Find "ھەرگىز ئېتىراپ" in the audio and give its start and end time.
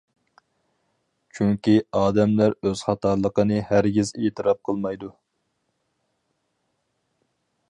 3.69-4.65